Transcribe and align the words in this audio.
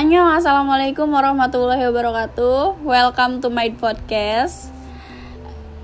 Annyeong, 0.00 0.32
Assalamualaikum 0.32 1.12
warahmatullahi 1.12 1.84
wabarakatuh. 1.92 2.80
Welcome 2.88 3.44
to 3.44 3.52
my 3.52 3.68
podcast. 3.76 4.72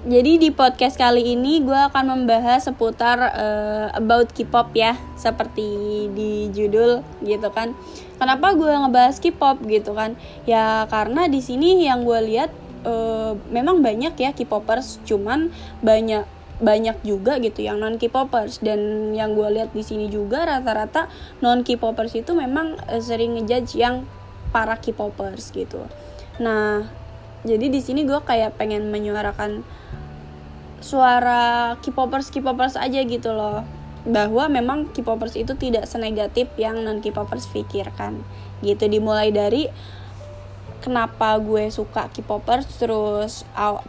Jadi 0.08 0.40
di 0.40 0.49
podcast 0.49 0.96
kali 0.96 1.37
ini 1.37 1.61
gue 1.61 1.77
akan 1.77 2.17
membahas 2.17 2.65
seputar 2.65 3.21
uh, 3.37 3.92
about 3.92 4.33
K-pop 4.33 4.72
ya 4.72 4.97
Seperti 5.21 5.69
di 6.17 6.49
judul 6.49 7.04
gitu 7.29 7.53
kan. 7.53 7.76
Kenapa 8.17 8.56
gue 8.56 8.72
ngebahas 8.72 9.21
K-pop 9.21 9.60
gitu 9.69 9.92
kan? 9.92 10.17
Ya 10.48 10.88
karena 10.88 11.28
di 11.28 11.44
sini 11.44 11.85
yang 11.85 12.08
gue 12.08 12.17
lihat 12.17 12.48
uh, 12.88 13.37
memang 13.53 13.85
banyak 13.85 14.17
ya 14.17 14.33
K-popers 14.33 14.96
Cuman 15.04 15.53
banyak 15.85 16.24
banyak 16.57 17.05
juga 17.05 17.37
gitu 17.37 17.61
yang 17.65 17.77
non 17.80 18.01
K-popers. 18.01 18.65
Dan 18.65 19.12
yang 19.12 19.37
gue 19.37 19.48
lihat 19.52 19.77
di 19.77 19.84
sini 19.84 20.09
juga 20.09 20.48
rata-rata 20.48 21.09
non 21.45 21.60
K-popers 21.60 22.16
itu 22.16 22.33
memang 22.33 22.80
uh, 22.88 23.01
sering 23.01 23.37
ngejudge 23.37 23.77
yang 23.77 24.09
para 24.52 24.80
K-popers 24.80 25.52
gitu. 25.52 25.84
Nah, 26.41 26.88
jadi 27.45 27.69
di 27.69 27.80
sini 27.84 28.09
gue 28.09 28.20
kayak 28.24 28.56
pengen 28.56 28.88
menyuarakan 28.88 29.64
suara 30.80 31.77
K-popers 31.84 32.33
K-popers 32.33 32.80
aja 32.80 33.00
gitu 33.05 33.36
loh. 33.36 33.64
Bahwa 34.06 34.47
memang 34.47 34.95
K-popers 34.95 35.34
itu 35.34 35.59
tidak 35.59 35.91
senegatif 35.91 36.47
yang 36.56 36.80
non 36.86 37.02
K-popers 37.02 37.50
pikirkan 37.50 38.23
gitu. 38.62 38.86
Dimulai 38.86 39.34
dari 39.34 39.69
kenapa 40.86 41.34
gue 41.42 41.66
suka 41.66 42.06
K-popers 42.14 42.70
terus 42.78 43.42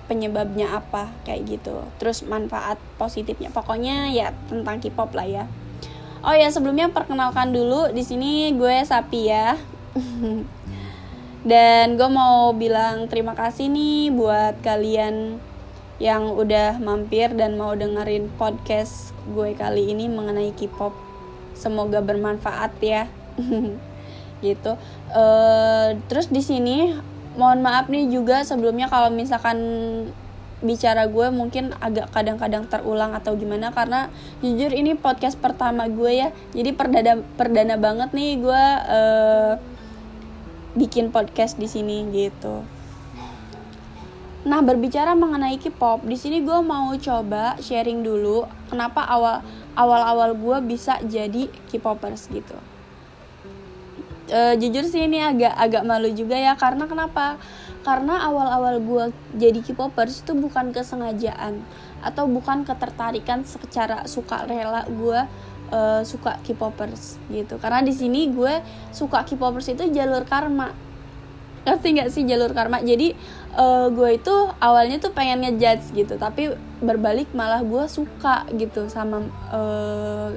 penyebabnya 0.10 0.82
apa 0.82 1.14
kayak 1.30 1.46
gitu. 1.46 1.86
Terus 2.02 2.26
manfaat 2.26 2.82
positifnya. 2.98 3.54
Pokoknya 3.54 4.10
ya 4.10 4.34
tentang 4.50 4.82
K-pop 4.82 5.14
lah 5.14 5.30
ya. 5.30 5.46
Oh 6.26 6.34
ya 6.34 6.50
sebelumnya 6.50 6.90
perkenalkan 6.90 7.54
dulu 7.54 7.94
di 7.94 8.02
sini 8.02 8.50
gue 8.58 8.82
Sapi 8.82 9.30
ya 9.30 9.54
dan 11.52 11.94
gue 11.94 12.10
mau 12.10 12.50
bilang 12.58 13.06
terima 13.06 13.38
kasih 13.38 13.70
nih 13.70 14.10
buat 14.10 14.58
kalian 14.66 15.38
yang 16.02 16.34
udah 16.34 16.82
mampir 16.82 17.38
dan 17.38 17.54
mau 17.54 17.78
dengerin 17.78 18.34
podcast 18.34 19.14
gue 19.30 19.54
kali 19.54 19.94
ini 19.94 20.10
mengenai 20.10 20.50
K-pop. 20.58 20.98
Semoga 21.54 22.02
bermanfaat 22.02 22.74
ya 22.82 23.06
gitu. 24.42 24.78
Uh, 25.14 25.98
terus 26.08 26.30
di 26.30 26.42
sini 26.44 26.94
mohon 27.38 27.62
maaf 27.62 27.88
nih 27.88 28.10
juga 28.10 28.42
sebelumnya 28.42 28.90
kalau 28.90 29.14
misalkan 29.14 29.58
bicara 30.58 31.06
gue 31.06 31.30
mungkin 31.30 31.70
agak 31.78 32.10
kadang-kadang 32.10 32.66
terulang 32.66 33.14
atau 33.14 33.38
gimana 33.38 33.70
karena 33.70 34.10
jujur 34.42 34.74
ini 34.74 34.98
podcast 34.98 35.38
pertama 35.38 35.86
gue 35.86 36.18
ya. 36.18 36.30
Jadi 36.58 36.74
perdana 36.74 37.22
perdana 37.38 37.78
banget 37.78 38.10
nih 38.18 38.42
gue 38.42 38.64
uh, 38.90 39.54
bikin 40.74 41.14
podcast 41.14 41.62
di 41.62 41.70
sini 41.70 42.10
gitu. 42.10 42.66
Nah 44.48 44.64
berbicara 44.64 45.14
mengenai 45.14 45.62
K-pop 45.62 46.08
di 46.08 46.18
sini 46.18 46.42
gue 46.42 46.60
mau 46.64 46.90
coba 46.98 47.60
sharing 47.62 48.02
dulu 48.02 48.50
kenapa 48.72 49.06
awal 49.06 49.46
awal 49.78 50.02
awal 50.02 50.30
gue 50.34 50.58
bisa 50.66 50.98
jadi 51.06 51.52
K-popers 51.70 52.34
gitu 52.34 52.58
uh, 54.32 54.56
jujur 54.60 54.84
sih 54.88 55.08
ini 55.08 55.24
agak 55.24 55.54
agak 55.56 55.84
malu 55.84 56.12
juga 56.12 56.36
ya 56.36 56.54
karena 56.56 56.88
kenapa? 56.88 57.40
Karena 57.84 58.28
awal-awal 58.28 58.84
gue 58.84 59.06
jadi 59.40 59.60
K-popers 59.64 60.28
itu 60.28 60.36
bukan 60.36 60.76
kesengajaan 60.76 61.64
atau 62.04 62.28
bukan 62.28 62.68
ketertarikan 62.68 63.48
secara 63.48 64.04
suka 64.06 64.44
rela 64.44 64.84
gue 64.88 65.20
uh, 65.72 66.02
suka 66.04 66.40
K-popers 66.44 67.18
gitu. 67.32 67.56
Karena 67.58 67.80
di 67.80 67.96
sini 67.96 68.28
gue 68.32 68.60
suka 68.92 69.24
K-popers 69.24 69.72
itu 69.72 69.88
jalur 69.96 70.28
karma. 70.28 70.76
Ngerti 71.64 71.88
nggak 71.96 72.10
sih 72.12 72.24
jalur 72.28 72.52
karma? 72.52 72.84
Jadi 72.84 73.16
uh, 73.58 73.88
gue 73.90 74.10
itu 74.16 74.36
awalnya 74.62 75.02
tuh 75.02 75.12
pengen 75.12 75.44
ngejudge 75.44 75.92
gitu 75.98 76.16
tapi 76.16 76.54
berbalik 76.80 77.28
malah 77.34 77.66
gue 77.66 77.84
suka 77.90 78.46
gitu 78.54 78.88
sama 78.88 79.26
uh, 79.50 80.30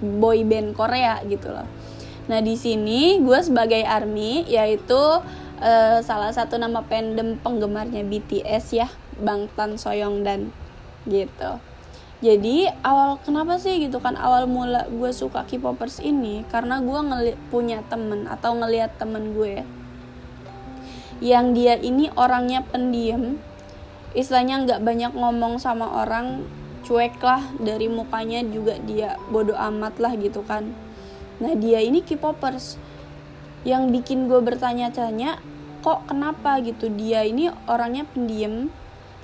boy 0.00 0.46
band 0.46 0.76
Korea 0.76 1.20
gitu 1.26 1.50
loh 1.50 1.66
Nah 2.26 2.42
di 2.42 2.58
sini 2.58 3.22
gue 3.22 3.38
sebagai 3.42 3.82
army 3.86 4.46
yaitu 4.50 4.98
uh, 5.62 5.98
salah 6.02 6.30
satu 6.34 6.58
nama 6.58 6.82
pendem 6.82 7.38
penggemarnya 7.40 8.02
BTS 8.02 8.64
ya 8.74 8.88
Bangtan 9.18 9.78
Soyongdan 9.78 10.50
gitu. 11.06 11.62
Jadi 12.24 12.64
awal 12.80 13.20
kenapa 13.20 13.60
sih 13.60 13.76
gitu 13.76 14.00
kan 14.00 14.16
awal 14.16 14.48
mula 14.48 14.88
gue 14.88 15.12
suka 15.12 15.44
K-popers 15.44 16.00
ini 16.00 16.48
karena 16.48 16.80
gue 16.80 17.00
ngeli 17.00 17.32
punya 17.52 17.84
temen 17.86 18.24
atau 18.24 18.56
ngelihat 18.56 18.96
temen 18.96 19.36
gue 19.36 19.62
yang 21.20 21.56
dia 21.56 21.80
ini 21.80 22.12
orangnya 22.12 22.60
pendiam 22.60 23.40
istilahnya 24.12 24.64
nggak 24.64 24.80
banyak 24.84 25.12
ngomong 25.16 25.56
sama 25.56 26.04
orang 26.04 26.44
cuek 26.84 27.20
lah 27.20 27.40
dari 27.60 27.88
mukanya 27.88 28.44
juga 28.44 28.76
dia 28.80 29.16
bodoh 29.32 29.56
amat 29.56 29.96
lah 30.00 30.12
gitu 30.16 30.44
kan 30.44 30.72
Nah 31.42 31.52
dia 31.56 31.82
ini 31.82 32.00
K-popers. 32.00 32.80
Yang 33.66 33.82
bikin 34.00 34.30
gue 34.30 34.38
bertanya-tanya 34.38 35.42
kok 35.82 36.06
kenapa? 36.08 36.58
gitu. 36.62 36.88
Dia 36.92 37.26
ini 37.26 37.50
orangnya 37.66 38.06
pendiam 38.08 38.72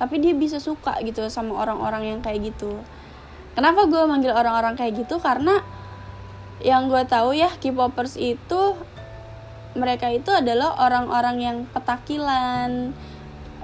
tapi 0.01 0.19
dia 0.19 0.35
bisa 0.35 0.59
suka 0.59 0.99
gitu 1.07 1.23
sama 1.31 1.63
orang-orang 1.63 2.17
yang 2.17 2.21
kayak 2.25 2.51
gitu. 2.51 2.81
Kenapa 3.55 3.87
gue 3.87 4.03
manggil 4.09 4.35
orang-orang 4.35 4.75
kayak 4.75 5.07
gitu? 5.07 5.23
Karena 5.23 5.63
yang 6.65 6.91
gue 6.91 7.03
tahu 7.07 7.37
ya 7.37 7.51
K-popers 7.59 8.19
itu 8.19 8.75
mereka 9.73 10.13
itu 10.13 10.29
adalah 10.29 10.77
orang-orang 10.81 11.37
yang 11.41 11.57
petakilan 11.71 12.93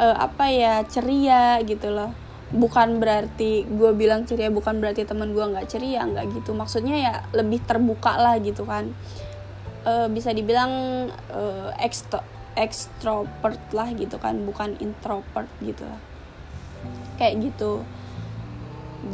uh, 0.01 0.17
apa 0.17 0.45
ya 0.49 0.75
ceria 0.89 1.61
gitu 1.67 1.93
loh 1.93 2.28
bukan 2.49 2.97
berarti 2.97 3.69
gue 3.69 3.93
bilang 3.93 4.25
ceria 4.25 4.49
bukan 4.49 4.81
berarti 4.81 5.05
teman 5.05 5.37
gue 5.37 5.45
nggak 5.45 5.69
ceria 5.69 6.05
nggak 6.09 6.33
gitu. 6.33 6.57
Maksudnya 6.57 6.97
ya 6.97 7.15
lebih 7.37 7.61
terbuka 7.65 8.17
lah 8.17 8.41
gitu 8.41 8.65
kan. 8.65 8.93
E, 9.85 10.09
bisa 10.09 10.33
dibilang 10.33 10.73
e, 11.13 11.43
extro 11.85 12.25
extrovert 12.59 13.63
lah 13.71 13.95
gitu 13.95 14.19
kan 14.19 14.35
bukan 14.43 14.75
introvert 14.81 15.51
gitu 15.61 15.85
lah. 15.85 16.01
Kayak 17.21 17.53
gitu. 17.53 17.85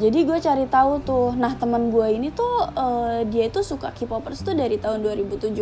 Jadi 0.01 0.25
gue 0.25 0.39
cari 0.41 0.65
tahu 0.71 0.93
tuh 1.05 1.29
nah 1.37 1.53
teman 1.59 1.91
gue 1.91 2.07
ini 2.15 2.31
tuh 2.31 2.71
e, 2.71 2.87
dia 3.29 3.51
itu 3.51 3.67
suka 3.67 3.91
K-popers 3.91 4.47
tuh 4.47 4.55
dari 4.55 4.79
tahun 4.79 5.03
2017 5.03 5.59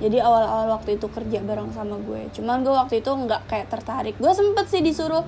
jadi 0.00 0.16
awal-awal 0.24 0.80
waktu 0.80 0.96
itu 0.96 1.12
kerja 1.12 1.44
bareng 1.44 1.76
sama 1.76 2.00
gue. 2.00 2.32
Cuman 2.32 2.64
gue 2.64 2.72
waktu 2.72 3.04
itu 3.04 3.12
nggak 3.12 3.52
kayak 3.52 3.68
tertarik. 3.68 4.16
Gue 4.16 4.32
sempet 4.32 4.64
sih 4.72 4.80
disuruh 4.80 5.20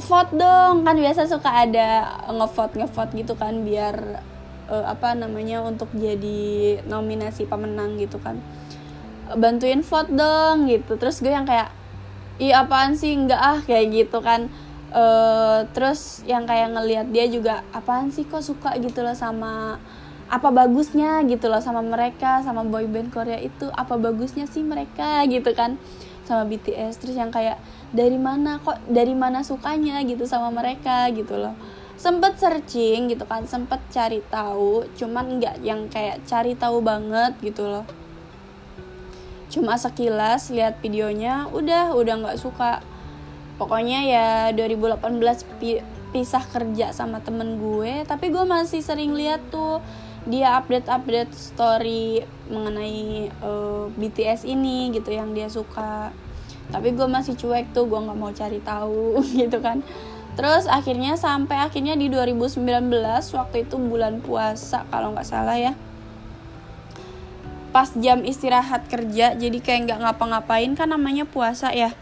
vote 0.00 0.32
dong. 0.34 0.82
Kan 0.82 0.96
biasa 0.98 1.28
suka 1.28 1.50
ada 1.52 2.20
ngevote 2.32 2.80
ngevote 2.80 3.12
gitu 3.14 3.36
kan 3.36 3.62
biar 3.62 4.24
uh, 4.66 4.84
apa 4.88 5.12
namanya 5.14 5.60
untuk 5.60 5.92
jadi 5.94 6.80
nominasi 6.88 7.44
pemenang 7.46 8.00
gitu 8.00 8.16
kan. 8.18 8.40
Bantuin 9.36 9.84
vote 9.84 10.10
dong 10.10 10.66
gitu. 10.66 10.96
Terus 10.96 11.22
gue 11.22 11.30
yang 11.30 11.46
kayak 11.46 11.70
iya 12.40 12.64
apaan 12.64 12.96
sih? 12.96 13.14
Enggak 13.14 13.40
ah 13.40 13.58
kayak 13.62 13.86
gitu 13.92 14.18
kan. 14.24 14.48
Uh, 14.90 15.70
terus 15.70 16.26
yang 16.26 16.50
kayak 16.50 16.74
ngelihat 16.74 17.06
dia 17.14 17.30
juga 17.30 17.62
apaan 17.70 18.10
sih 18.10 18.26
kok 18.26 18.42
suka 18.42 18.74
gitu 18.82 19.06
loh 19.06 19.14
sama 19.14 19.78
apa 20.30 20.50
bagusnya 20.50 21.22
gitu 21.26 21.50
loh 21.50 21.62
sama 21.62 21.82
mereka 21.82 22.42
sama 22.42 22.62
boyband 22.62 23.10
Korea 23.10 23.38
itu 23.38 23.70
apa 23.70 23.98
bagusnya 23.98 24.50
sih 24.50 24.62
mereka? 24.62 25.22
gitu 25.30 25.50
kan 25.54 25.78
sama 26.30 26.46
BTS 26.46 27.02
terus 27.02 27.18
yang 27.18 27.34
kayak 27.34 27.58
dari 27.90 28.18
mana 28.18 28.62
kok 28.62 28.78
dari 28.86 29.14
mana 29.14 29.42
sukanya 29.42 30.02
gitu 30.06 30.26
sama 30.26 30.50
mereka 30.54 31.10
gitu 31.10 31.38
loh. 31.38 31.54
Sempet 32.00 32.40
searching 32.40 33.12
gitu 33.12 33.28
kan 33.28 33.44
sempet 33.44 33.82
cari 33.92 34.24
tahu 34.32 34.88
cuman 34.96 35.36
nggak 35.36 35.56
yang 35.60 35.90
kayak 35.92 36.24
cari 36.24 36.56
tahu 36.56 36.80
banget 36.80 37.36
gitu 37.44 37.66
loh. 37.66 37.84
Cuma 39.50 39.74
sekilas 39.76 40.48
lihat 40.54 40.78
videonya 40.80 41.50
udah 41.50 41.92
udah 41.92 42.14
nggak 42.24 42.40
suka. 42.40 42.80
Pokoknya 43.60 44.00
ya 44.08 44.28
2018 44.56 45.60
pi 45.60 45.84
pisah 46.10 46.42
kerja 46.42 46.90
sama 46.90 47.22
temen 47.22 47.62
gue 47.62 48.02
tapi 48.02 48.34
gue 48.34 48.42
masih 48.42 48.82
sering 48.82 49.14
lihat 49.14 49.38
tuh 49.48 49.78
dia 50.28 50.58
update-update 50.60 51.32
story 51.32 52.26
mengenai 52.50 53.32
uh, 53.40 53.88
eh, 53.88 53.96
BTS 53.96 54.44
ini 54.44 54.92
gitu 54.92 55.08
yang 55.14 55.32
dia 55.32 55.48
suka 55.48 56.12
tapi 56.70 56.94
gue 56.94 57.06
masih 57.06 57.34
cuek 57.34 57.74
tuh 57.74 57.90
gue 57.90 57.98
nggak 57.98 58.18
mau 58.18 58.30
cari 58.30 58.62
tahu 58.62 59.18
gitu 59.42 59.58
kan. 59.58 59.82
Terus 60.38 60.70
akhirnya 60.70 61.18
sampai 61.18 61.58
akhirnya 61.58 61.98
di 61.98 62.06
2019 62.06 62.62
waktu 63.34 63.56
itu 63.66 63.76
bulan 63.76 64.22
puasa 64.22 64.86
kalau 64.88 65.12
nggak 65.12 65.26
salah 65.26 65.58
ya. 65.58 65.74
Pas 67.70 67.90
jam 67.98 68.22
istirahat 68.22 68.86
kerja 68.86 69.34
jadi 69.34 69.58
kayak 69.58 69.90
nggak 69.90 70.00
ngapa-ngapain 70.06 70.70
kan 70.78 70.90
namanya 70.90 71.26
puasa 71.26 71.74
ya. 71.74 71.92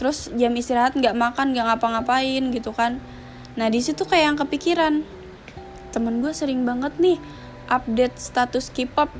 Terus 0.00 0.32
jam 0.34 0.56
istirahat 0.56 0.96
nggak 0.96 1.16
makan 1.16 1.52
nggak 1.52 1.66
ngapa-ngapain 1.76 2.42
gitu 2.50 2.72
kan. 2.72 3.04
Nah 3.60 3.68
di 3.68 3.84
situ 3.84 4.08
kayak 4.08 4.24
yang 4.32 4.38
kepikiran 4.40 5.04
temen 5.92 6.20
gue 6.24 6.32
sering 6.32 6.64
banget 6.64 6.96
nih 6.96 7.20
update 7.68 8.16
status 8.16 8.72
K-pop. 8.72 9.12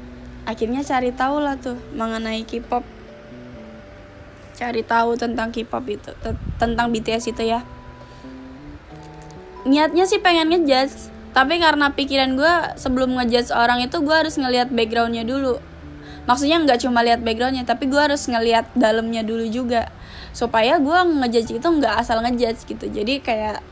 Akhirnya 0.48 0.80
cari 0.80 1.12
tahu 1.12 1.44
lah 1.44 1.60
tuh 1.60 1.76
mengenai 1.92 2.48
K-pop 2.48 2.97
cari 4.58 4.82
tahu 4.82 5.14
tentang 5.14 5.54
K-pop 5.54 5.86
itu 5.86 6.10
tentang 6.58 6.90
BTS 6.90 7.30
itu 7.30 7.46
ya. 7.46 7.62
Niatnya 9.62 10.10
sih 10.10 10.18
pengen 10.18 10.50
ngejudge 10.50 11.14
tapi 11.30 11.62
karena 11.62 11.94
pikiran 11.94 12.34
gue 12.34 12.54
sebelum 12.74 13.14
ngejudge 13.14 13.54
orang 13.54 13.78
itu 13.86 14.02
gue 14.02 14.16
harus 14.16 14.34
ngelihat 14.34 14.74
backgroundnya 14.74 15.22
dulu. 15.22 15.62
Maksudnya 16.26 16.58
nggak 16.66 16.82
cuma 16.82 17.06
lihat 17.06 17.22
backgroundnya 17.22 17.62
tapi 17.62 17.86
gue 17.86 18.00
harus 18.02 18.26
ngelihat 18.26 18.66
dalamnya 18.74 19.22
dulu 19.22 19.46
juga. 19.46 19.94
Supaya 20.34 20.82
gue 20.82 20.98
ngejudge 21.22 21.62
itu 21.62 21.68
nggak 21.70 21.94
asal 21.94 22.18
ngejudge 22.26 22.66
gitu. 22.66 22.90
Jadi 22.90 23.22
kayak 23.22 23.62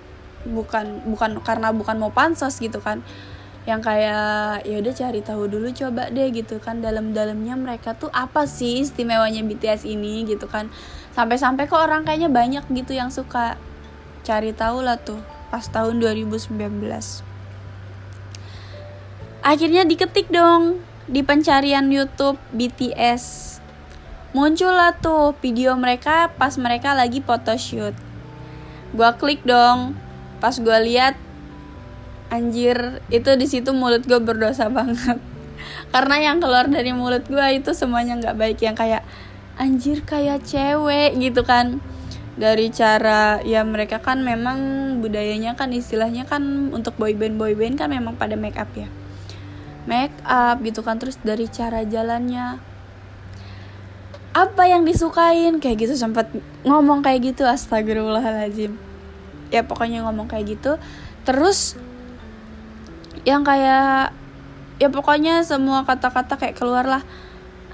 bukan 0.46 1.02
bukan 1.10 1.42
karena 1.42 1.74
bukan 1.74 1.98
mau 1.98 2.14
pansos 2.14 2.62
gitu 2.62 2.78
kan 2.78 3.02
yang 3.66 3.82
kayak 3.82 4.62
ya 4.62 4.76
udah 4.78 4.94
cari 4.94 5.20
tahu 5.20 5.50
dulu 5.50 5.68
coba 5.74 6.08
deh 6.08 6.30
gitu 6.30 6.62
kan. 6.62 6.78
Dalam-dalamnya 6.80 7.58
mereka 7.58 7.98
tuh 7.98 8.08
apa 8.14 8.46
sih 8.46 8.86
istimewanya 8.86 9.42
BTS 9.42 9.84
ini 9.84 10.22
gitu 10.24 10.46
kan. 10.46 10.70
Sampai-sampai 11.12 11.66
kok 11.66 11.82
orang 11.82 12.06
kayaknya 12.06 12.30
banyak 12.30 12.64
gitu 12.70 12.94
yang 12.94 13.10
suka 13.10 13.58
cari 14.26 14.50
tahu 14.50 14.82
lah 14.82 14.98
tuh 14.98 15.22
pas 15.54 15.62
tahun 15.62 16.02
2019 16.02 16.58
akhirnya 19.46 19.86
diketik 19.86 20.26
dong 20.34 20.82
di 21.06 21.22
pencarian 21.22 21.86
YouTube 21.86 22.34
BTS 22.50 23.54
muncul 24.34 24.74
lah 24.74 24.98
tuh 24.98 25.38
video 25.38 25.78
mereka 25.78 26.34
pas 26.34 26.58
mereka 26.58 26.92
lagi 26.92 27.22
photoshoot. 27.22 27.94
Gua 28.90 29.14
klik 29.14 29.46
dong 29.46 29.94
pas 30.42 30.58
gua 30.58 30.82
lihat 30.82 31.14
anjir 32.28 33.00
itu 33.08 33.30
di 33.38 33.46
situ 33.46 33.70
mulut 33.72 34.04
gue 34.04 34.18
berdosa 34.18 34.68
banget. 34.68 35.18
Karena 35.94 36.16
yang 36.20 36.38
keluar 36.42 36.66
dari 36.66 36.90
mulut 36.92 37.24
gue 37.26 37.46
itu 37.54 37.70
semuanya 37.72 38.18
nggak 38.18 38.36
baik 38.36 38.58
yang 38.62 38.76
kayak 38.76 39.02
anjir 39.56 40.02
kayak 40.02 40.44
cewek 40.44 41.16
gitu 41.18 41.42
kan. 41.46 41.80
Dari 42.36 42.68
cara 42.68 43.40
ya 43.48 43.64
mereka 43.64 44.04
kan 44.04 44.20
memang 44.20 44.58
budayanya 45.00 45.56
kan 45.56 45.72
istilahnya 45.72 46.28
kan 46.28 46.68
untuk 46.68 46.92
boyband 47.00 47.40
boyband 47.40 47.80
kan 47.80 47.88
memang 47.88 48.20
pada 48.20 48.36
make 48.36 48.60
up 48.60 48.68
ya. 48.76 48.92
Make 49.88 50.12
up 50.26 50.60
gitu 50.60 50.84
kan 50.84 51.00
terus 51.00 51.16
dari 51.24 51.48
cara 51.48 51.86
jalannya 51.86 52.60
apa 54.36 54.68
yang 54.68 54.84
disukain? 54.84 55.64
Kayak 55.64 55.88
gitu 55.88 55.94
sempat 55.96 56.28
ngomong 56.60 57.00
kayak 57.00 57.32
gitu 57.32 57.48
astagfirullahaladzim. 57.48 58.76
Ya 59.48 59.64
pokoknya 59.64 60.04
ngomong 60.04 60.28
kayak 60.28 60.60
gitu. 60.60 60.76
Terus 61.24 61.80
yang 63.26 63.42
kayak 63.42 64.14
ya 64.78 64.88
pokoknya 64.88 65.42
semua 65.42 65.82
kata-kata 65.82 66.38
kayak 66.38 66.56
keluar 66.56 66.86
lah 66.86 67.02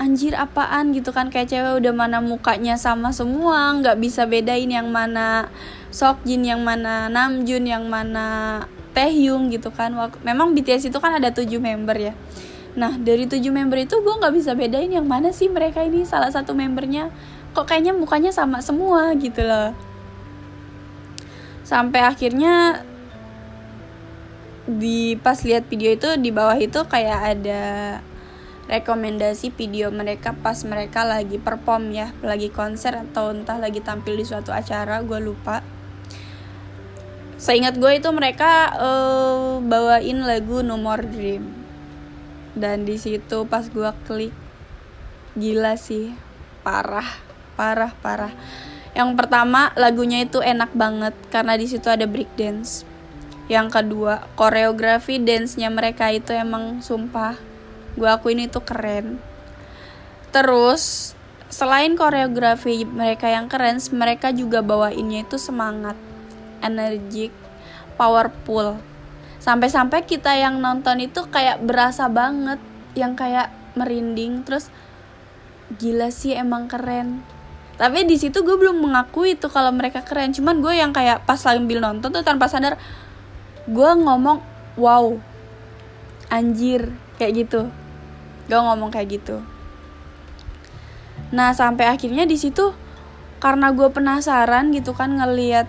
anjir 0.01 0.33
apaan? 0.35 0.97
gitu 0.97 1.13
kan. 1.13 1.29
Kayak 1.29 1.53
cewek 1.53 1.73
udah 1.85 1.93
mana 1.93 2.19
mukanya 2.25 2.81
sama 2.81 3.13
semua 3.13 3.77
nggak 3.79 4.01
bisa 4.01 4.25
bedain 4.25 4.67
yang 4.67 4.89
mana 4.89 5.53
Sokjin 5.93 6.41
yang 6.41 6.65
mana 6.65 7.13
Namjoon 7.13 7.69
yang 7.69 7.85
mana 7.85 8.59
Taehyung 8.97 9.53
gitu 9.53 9.69
kan. 9.69 9.93
Memang 10.25 10.57
BTS 10.57 10.89
itu 10.89 10.99
kan 10.99 11.21
ada 11.21 11.29
tujuh 11.29 11.61
member 11.61 11.97
ya. 12.01 12.17
Nah 12.73 12.97
dari 12.97 13.29
tujuh 13.29 13.53
member 13.53 13.85
itu 13.85 14.01
gue 14.01 14.15
nggak 14.17 14.33
bisa 14.33 14.57
bedain 14.57 14.89
yang 14.89 15.05
mana 15.05 15.29
sih 15.37 15.53
mereka 15.53 15.85
ini 15.85 16.09
salah 16.09 16.33
satu 16.33 16.57
membernya. 16.57 17.13
Kok 17.53 17.69
kayaknya 17.69 17.93
mukanya 17.93 18.33
sama 18.33 18.65
semua 18.65 19.13
gitu 19.21 19.45
loh. 19.45 19.77
Sampai 21.69 22.01
akhirnya 22.01 22.85
di 24.63 25.19
pas 25.19 25.43
lihat 25.43 25.67
video 25.67 25.91
itu 25.91 26.07
di 26.23 26.31
bawah 26.31 26.55
itu 26.55 26.87
kayak 26.87 27.21
ada 27.39 27.63
rekomendasi 28.71 29.51
video 29.59 29.91
mereka 29.91 30.39
pas 30.39 30.55
mereka 30.63 31.03
lagi 31.03 31.43
perform 31.43 31.91
ya 31.91 32.15
lagi 32.23 32.47
konser 32.47 32.95
atau 32.95 33.35
entah 33.35 33.59
lagi 33.59 33.83
tampil 33.83 34.15
di 34.15 34.23
suatu 34.23 34.55
acara 34.55 35.03
gue 35.03 35.19
lupa. 35.19 35.67
Seingat 37.43 37.75
gue 37.75 37.99
itu 37.99 38.07
mereka 38.15 38.71
uh, 38.79 39.59
bawain 39.59 40.23
lagu 40.23 40.63
No 40.63 40.79
More 40.79 41.03
Dream. 41.03 41.43
Dan 42.55 42.87
di 42.87 43.01
situ 43.03 43.49
pas 43.51 43.67
gue 43.67 43.91
klik 44.07 44.35
gila 45.35 45.75
sih 45.75 46.15
parah 46.63 47.19
parah 47.59 47.91
parah. 47.99 48.31
Yang 48.95 49.11
pertama 49.19 49.75
lagunya 49.75 50.23
itu 50.23 50.39
enak 50.39 50.71
banget 50.71 51.19
karena 51.35 51.59
di 51.59 51.67
situ 51.67 51.91
ada 51.91 52.07
break 52.07 52.31
dance 52.39 52.92
yang 53.51 53.69
kedua 53.71 54.31
koreografi 54.39 55.19
dance-nya 55.19 55.71
mereka 55.71 56.11
itu 56.15 56.31
emang 56.31 56.79
sumpah 56.85 57.35
gue 57.99 58.09
akuin 58.09 58.47
itu 58.47 58.61
keren. 58.65 59.21
Terus 60.33 61.13
selain 61.53 61.93
koreografi 61.99 62.89
mereka 62.89 63.29
yang 63.29 63.53
keren 63.53 63.77
mereka 63.93 64.33
juga 64.33 64.65
bawainnya 64.65 65.29
itu 65.29 65.37
semangat 65.37 65.99
energik 66.65 67.35
powerful. 68.01 68.81
Sampai-sampai 69.43 70.07
kita 70.07 70.33
yang 70.39 70.63
nonton 70.63 71.03
itu 71.03 71.27
kayak 71.29 71.61
berasa 71.67 72.07
banget 72.09 72.63
yang 72.95 73.19
kayak 73.19 73.51
merinding 73.75 74.47
terus 74.47 74.71
gila 75.77 76.09
sih 76.09 76.33
emang 76.33 76.71
keren. 76.71 77.21
Tapi 77.77 78.07
di 78.07 78.15
situ 78.15 78.45
gue 78.45 78.57
belum 78.57 78.79
mengakui 78.79 79.35
itu 79.35 79.51
kalau 79.51 79.75
mereka 79.75 80.07
keren. 80.07 80.31
Cuman 80.31 80.63
gue 80.63 80.79
yang 80.79 80.95
kayak 80.95 81.27
pas 81.27 81.41
sambil 81.41 81.83
nonton 81.83 82.15
tuh 82.15 82.23
tanpa 82.23 82.47
sadar 82.47 82.79
gue 83.69 83.91
ngomong 84.03 84.43
wow 84.75 85.15
anjir 86.33 86.91
kayak 87.21 87.47
gitu. 87.47 87.69
Gue 88.51 88.59
ngomong 88.59 88.91
kayak 88.91 89.23
gitu. 89.23 89.45
Nah 91.31 91.55
sampai 91.57 91.89
akhirnya 91.89 92.27
di 92.29 92.37
situ 92.37 92.75
karena 93.43 93.75
gue 93.75 93.89
penasaran 93.91 94.71
gitu 94.71 94.95
kan 94.95 95.19
ngelihat 95.19 95.67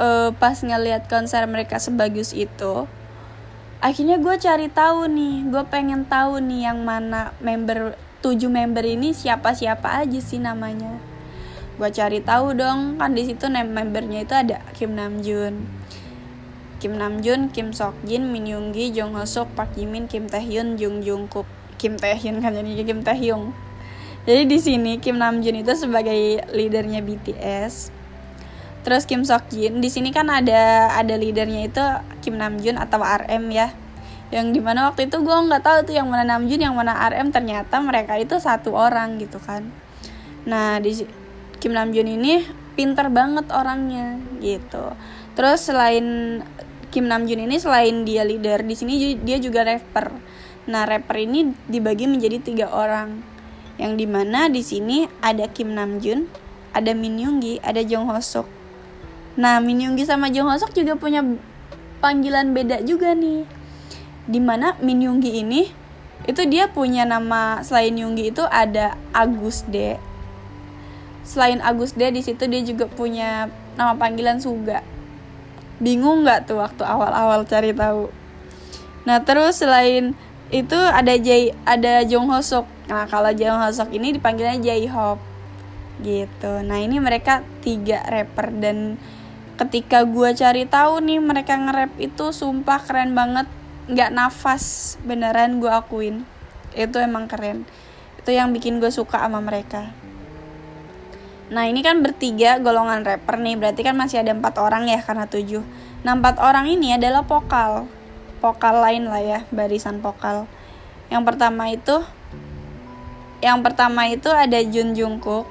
uh, 0.00 0.32
pas 0.32 0.56
ngelihat 0.56 1.06
konser 1.12 1.44
mereka 1.44 1.76
sebagus 1.76 2.32
itu 2.32 2.88
akhirnya 3.84 4.16
gue 4.20 4.36
cari 4.40 4.68
tahu 4.68 5.08
nih 5.08 5.48
gue 5.48 5.64
pengen 5.68 6.04
tahu 6.08 6.40
nih 6.40 6.72
yang 6.72 6.84
mana 6.84 7.32
member 7.40 7.96
tujuh 8.20 8.52
member 8.52 8.84
ini 8.84 9.16
siapa 9.16 9.56
siapa 9.56 10.04
aja 10.04 10.20
sih 10.20 10.40
namanya. 10.40 11.00
Gue 11.80 11.88
cari 11.88 12.20
tahu 12.20 12.52
dong 12.52 13.00
kan 13.00 13.16
di 13.16 13.24
situ 13.24 13.48
membernya 13.48 14.28
itu 14.28 14.34
ada 14.36 14.60
Kim 14.76 14.92
Namjoon 14.92 15.80
Kim 16.80 16.96
Namjoon, 16.96 17.52
Kim 17.52 17.76
Sok 17.76 17.92
Jin, 18.08 18.32
Min 18.32 18.48
Young 18.48 18.72
Gi, 18.72 18.88
Jung 18.88 19.12
Ho 19.12 19.28
Suk, 19.28 19.52
Park 19.52 19.76
Ji 19.76 19.84
Min, 19.84 20.08
Kim 20.08 20.26
Taehyun, 20.32 20.80
Jung 20.80 21.04
Jungkook, 21.04 21.44
Kim 21.76 22.00
Taehyun 22.00 22.40
kan 22.40 22.56
jadi 22.56 22.88
Kim 22.88 23.04
Taehyung. 23.04 23.52
Jadi 24.24 24.42
di 24.48 24.58
sini 24.60 24.96
Kim 25.00 25.16
Namjoon 25.16 25.60
itu 25.60 25.72
sebagai 25.76 26.44
leadernya 26.52 27.04
BTS. 27.04 27.92
Terus 28.80 29.04
Kim 29.04 29.28
Sok 29.28 29.52
Jin 29.52 29.84
di 29.84 29.92
sini 29.92 30.08
kan 30.08 30.32
ada 30.32 30.92
ada 30.96 31.14
leadernya 31.16 31.68
itu 31.68 31.84
Kim 32.24 32.40
Namjoon 32.40 32.80
atau 32.80 33.00
RM 33.00 33.44
ya. 33.52 33.72
Yang 34.32 34.46
di 34.56 34.60
mana 34.64 34.88
waktu 34.88 35.08
itu 35.08 35.20
gue 35.20 35.36
nggak 35.36 35.64
tahu 35.64 35.78
tuh 35.88 35.94
yang 35.96 36.08
mana 36.08 36.24
Namjoon 36.24 36.60
yang 36.64 36.76
mana 36.76 36.96
RM 36.96 37.28
ternyata 37.28 37.80
mereka 37.80 38.16
itu 38.16 38.40
satu 38.40 38.72
orang 38.72 39.20
gitu 39.20 39.36
kan. 39.36 39.68
Nah 40.48 40.80
di 40.80 40.96
Kim 41.60 41.76
Namjoon 41.76 42.08
ini 42.08 42.44
pinter 42.72 43.12
banget 43.12 43.48
orangnya 43.52 44.16
gitu. 44.40 44.96
Terus 45.36 45.64
selain 45.64 46.40
Kim 46.90 47.06
Namjoon 47.06 47.46
ini 47.46 47.56
selain 47.62 48.02
dia 48.02 48.26
leader 48.26 48.66
di 48.66 48.74
sini 48.74 49.14
dia 49.22 49.38
juga 49.38 49.62
rapper. 49.62 50.10
Nah 50.66 50.82
rapper 50.82 51.22
ini 51.22 51.54
dibagi 51.70 52.10
menjadi 52.10 52.42
tiga 52.42 52.66
orang, 52.74 53.22
yang 53.78 53.94
di 53.94 54.10
mana 54.10 54.50
di 54.50 54.60
sini 54.60 55.06
ada 55.22 55.46
Kim 55.46 55.72
Namjoon, 55.72 56.26
ada 56.74 56.90
Min 56.90 57.16
Yoongi, 57.16 57.62
ada 57.62 57.78
Jung 57.86 58.10
Ho 58.10 58.18
Suk. 58.18 58.50
Nah 59.38 59.62
Min 59.62 59.78
Yoongi 59.78 60.02
sama 60.02 60.34
Jung 60.34 60.50
Ho 60.50 60.54
Suk 60.58 60.74
juga 60.74 60.98
punya 60.98 61.22
panggilan 62.02 62.50
beda 62.50 62.82
juga 62.82 63.14
nih. 63.14 63.46
Di 64.26 64.42
mana 64.42 64.74
Min 64.82 65.06
Yoongi 65.06 65.46
ini 65.46 65.70
itu 66.26 66.42
dia 66.50 66.68
punya 66.68 67.06
nama 67.06 67.62
selain 67.62 67.94
Yoongi 67.94 68.34
itu 68.34 68.42
ada 68.50 68.98
Agus 69.14 69.62
D. 69.70 69.94
Selain 71.22 71.62
Agus 71.62 71.94
D 71.94 72.10
di 72.10 72.20
situ 72.20 72.50
dia 72.50 72.60
juga 72.66 72.90
punya 72.90 73.46
nama 73.78 73.94
panggilan 73.94 74.42
Suga 74.42 74.82
bingung 75.80 76.22
nggak 76.22 76.46
tuh 76.46 76.60
waktu 76.60 76.84
awal-awal 76.84 77.42
cari 77.48 77.72
tahu? 77.72 78.12
Nah 79.08 79.24
terus 79.24 79.64
selain 79.64 80.12
itu 80.52 80.76
ada 80.76 81.16
Jay 81.16 81.56
ada 81.62 82.02
Jong 82.04 82.26
Hosok 82.26 82.66
nah 82.90 83.06
kalau 83.06 83.30
Jong 83.30 83.62
Hosok 83.62 83.94
ini 83.96 84.14
dipanggilnya 84.14 84.60
Jay 84.60 84.86
Hop. 84.86 85.18
Gitu. 86.00 86.52
Nah 86.64 86.80
ini 86.80 86.96
mereka 86.96 87.44
tiga 87.60 88.00
rapper. 88.08 88.52
Dan 88.56 88.96
ketika 89.60 90.04
gue 90.08 90.32
cari 90.32 90.64
tahu 90.64 91.04
nih 91.04 91.20
mereka 91.20 91.60
nge-rap 91.60 91.92
itu 92.00 92.32
sumpah 92.32 92.80
keren 92.84 93.12
banget. 93.12 93.48
Nggak 93.90 94.10
nafas 94.16 94.96
beneran 95.04 95.60
gue 95.60 95.68
akuin. 95.68 96.24
Itu 96.72 96.96
emang 97.02 97.28
keren. 97.28 97.68
Itu 98.16 98.32
yang 98.32 98.52
bikin 98.56 98.80
gue 98.80 98.88
suka 98.88 99.20
sama 99.20 99.44
mereka 99.44 99.92
Nah 101.50 101.66
ini 101.66 101.82
kan 101.82 101.98
bertiga 101.98 102.62
golongan 102.62 103.02
rapper 103.02 103.42
nih. 103.42 103.58
Berarti 103.58 103.82
kan 103.82 103.98
masih 103.98 104.22
ada 104.22 104.30
empat 104.30 104.56
orang 104.62 104.86
ya 104.86 105.02
karena 105.02 105.26
tujuh. 105.26 105.66
Nah 106.06 106.14
empat 106.14 106.38
orang 106.38 106.70
ini 106.70 106.94
adalah 106.94 107.26
vokal. 107.26 107.90
Vokal 108.40 108.80
lain 108.80 109.10
lah 109.10 109.20
ya 109.20 109.38
Barisan 109.50 109.98
vokal. 109.98 110.46
Yang 111.10 111.22
pertama 111.26 111.68
itu 111.68 111.96
yang 113.42 113.60
pertama 113.66 114.06
itu 114.06 114.30
ada 114.30 114.62
Jun 114.62 114.94
Jungkook. 114.94 115.44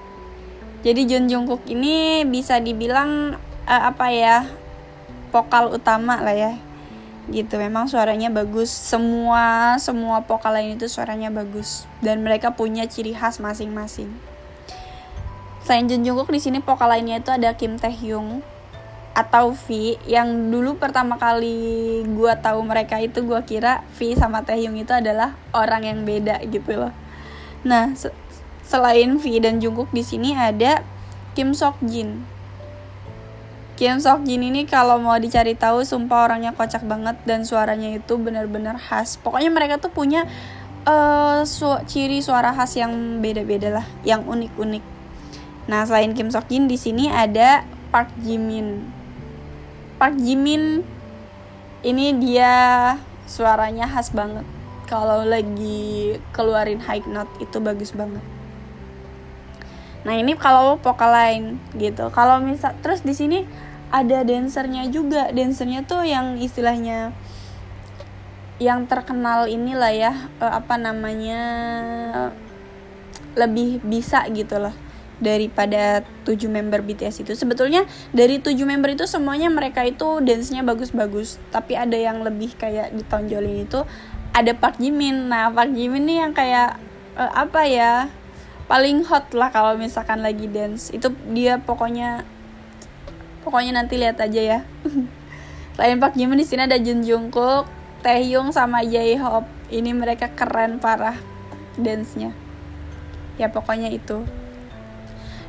Jadi 0.87 1.03
Jun 1.03 1.27
Jungkook 1.27 1.67
ini 1.67 2.23
bisa 2.23 2.63
dibilang 2.63 3.35
uh, 3.67 3.83
apa 3.91 4.07
ya 4.15 4.47
vokal 5.35 5.75
utama 5.75 6.23
lah 6.23 6.33
ya. 6.33 6.53
Gitu 7.27 7.59
memang 7.59 7.91
suaranya 7.91 8.31
bagus. 8.31 8.71
Semua 8.71 9.75
semua 9.83 10.23
vokal 10.23 10.55
lain 10.55 10.79
itu 10.79 10.87
suaranya 10.87 11.27
bagus. 11.27 11.83
Dan 11.99 12.23
mereka 12.23 12.55
punya 12.55 12.87
ciri 12.87 13.11
khas 13.11 13.43
masing-masing 13.43 14.28
selain 15.69 15.85
Jun 15.85 16.01
Jungkook 16.01 16.33
di 16.33 16.41
sini 16.41 16.65
vokal 16.65 16.89
lainnya 16.89 17.21
itu 17.21 17.29
ada 17.29 17.53
Kim 17.53 17.77
Tae 17.77 17.93
Hyung 17.93 18.41
atau 19.13 19.53
V. 19.53 20.01
Yang 20.09 20.49
dulu 20.49 20.81
pertama 20.81 21.21
kali 21.21 22.01
gue 22.09 22.33
tahu 22.41 22.65
mereka 22.65 22.97
itu 22.97 23.21
gue 23.21 23.37
kira 23.45 23.85
V 23.93 24.17
sama 24.17 24.41
Taehyung 24.41 24.81
itu 24.81 24.89
adalah 24.97 25.37
orang 25.53 25.85
yang 25.85 26.01
beda 26.09 26.41
gitu 26.49 26.73
loh. 26.73 26.93
Nah 27.61 27.93
se 27.93 28.09
selain 28.65 29.21
V 29.21 29.29
dan 29.37 29.61
Jungkook 29.61 29.93
di 29.93 30.01
sini 30.01 30.33
ada 30.33 30.81
Kim 31.37 31.53
Sok 31.53 31.77
Jin. 31.85 32.25
Kim 33.77 34.01
Sok 34.01 34.25
Jin 34.25 34.41
ini 34.41 34.65
kalau 34.65 34.97
mau 34.97 35.21
dicari 35.21 35.53
tahu 35.53 35.85
sumpah 35.85 36.33
orangnya 36.33 36.57
kocak 36.57 36.81
banget 36.81 37.21
dan 37.29 37.45
suaranya 37.45 37.93
itu 37.93 38.17
benar-benar 38.17 38.81
khas. 38.81 39.21
Pokoknya 39.21 39.53
mereka 39.53 39.77
tuh 39.77 39.93
punya 39.93 40.25
uh, 40.89 41.45
su 41.45 41.69
ciri 41.85 42.25
suara 42.25 42.57
khas 42.57 42.73
yang 42.73 43.21
beda-beda 43.21 43.69
lah 43.69 43.85
yang 44.01 44.25
unik-unik 44.25 44.98
nah 45.69 45.85
selain 45.85 46.17
Kim 46.17 46.33
Sok 46.33 46.49
Jin 46.49 46.65
di 46.65 46.81
sini 46.81 47.13
ada 47.13 47.61
Park 47.93 48.09
Jimin 48.25 48.81
Park 50.01 50.17
Jimin 50.17 50.81
ini 51.83 52.11
dia 52.19 52.95
suaranya 53.27 53.87
khas 53.87 54.11
banget. 54.11 54.43
Kalau 54.89 55.21
lagi 55.21 56.17
keluarin 56.33 56.81
high 56.81 57.05
note 57.05 57.29
itu 57.37 57.61
bagus 57.61 57.93
banget. 57.93 58.25
Nah 60.03 60.15
ini 60.17 60.33
kalau 60.33 60.81
vokal 60.81 61.13
lain 61.13 61.43
gitu. 61.77 62.09
Kalau 62.09 62.41
misal 62.41 62.73
terus 62.81 63.05
di 63.05 63.13
sini 63.13 63.45
ada 63.93 64.25
dancernya 64.25 64.89
juga. 64.89 65.29
Dancernya 65.29 65.85
tuh 65.85 66.03
yang 66.03 66.41
istilahnya 66.41 67.13
yang 68.59 68.89
terkenal 68.91 69.47
inilah 69.47 69.93
ya 69.93 70.13
eh, 70.41 70.51
apa 70.51 70.75
namanya 70.75 71.41
lebih 73.39 73.79
bisa 73.87 74.27
gitu 74.35 74.59
loh 74.59 74.75
daripada 75.19 76.01
tujuh 76.23 76.47
member 76.47 76.79
BTS 76.83 77.27
itu. 77.27 77.35
Sebetulnya 77.35 77.83
dari 78.15 78.39
tujuh 78.39 78.63
member 78.63 78.95
itu 78.95 79.05
semuanya 79.05 79.51
mereka 79.51 79.83
itu 79.83 80.23
dance-nya 80.23 80.63
bagus-bagus. 80.63 81.37
Tapi 81.51 81.75
ada 81.75 81.95
yang 81.95 82.23
lebih 82.23 82.55
kayak 82.55 82.95
ditonjolin 82.95 83.67
itu 83.67 83.83
ada 84.31 84.51
Park 84.55 84.79
Jimin. 84.79 85.27
Nah 85.27 85.51
Park 85.51 85.75
Jimin 85.75 86.07
nih 86.07 86.17
yang 86.25 86.33
kayak 86.33 86.79
uh, 87.19 87.31
apa 87.35 87.67
ya 87.67 87.93
paling 88.71 89.03
hot 89.05 89.33
lah 89.35 89.51
kalau 89.51 89.75
misalkan 89.75 90.23
lagi 90.23 90.47
dance. 90.47 90.89
Itu 90.95 91.11
dia 91.35 91.59
pokoknya 91.59 92.23
pokoknya 93.43 93.83
nanti 93.83 93.99
lihat 93.99 94.17
aja 94.23 94.41
ya. 94.41 94.59
Selain 95.75 95.99
Park 95.99 96.15
Jimin 96.15 96.39
di 96.39 96.47
sini 96.47 96.63
ada 96.67 96.79
Jun 96.79 97.03
Jungkook 97.03 97.67
Taehyung 97.99 98.55
sama 98.55 98.87
J-Hope. 98.87 99.47
Ini 99.69 99.91
mereka 99.91 100.31
keren 100.31 100.79
parah 100.79 101.19
dance-nya. 101.75 102.31
Ya 103.35 103.47
pokoknya 103.51 103.91
itu 103.91 104.23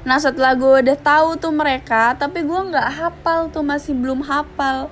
Nah 0.00 0.16
setelah 0.16 0.56
gue 0.56 0.80
udah 0.80 0.96
tahu 0.96 1.36
tuh 1.36 1.52
mereka, 1.52 2.16
tapi 2.16 2.40
gue 2.40 2.60
nggak 2.72 2.88
hafal 2.88 3.52
tuh 3.52 3.60
masih 3.60 3.92
belum 3.92 4.24
hafal. 4.24 4.88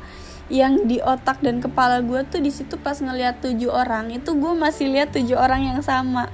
Yang 0.49 0.75
di 0.88 0.99
otak 1.05 1.45
dan 1.45 1.61
kepala 1.61 2.00
gue 2.00 2.25
tuh 2.25 2.41
di 2.41 2.49
situ 2.49 2.81
pas 2.81 2.97
ngeliat 2.97 3.45
tujuh 3.45 3.69
orang 3.69 4.09
itu 4.12 4.33
gue 4.33 4.53
masih 4.57 4.88
lihat 4.88 5.12
tujuh 5.12 5.37
orang 5.37 5.65
yang 5.65 5.81
sama. 5.85 6.29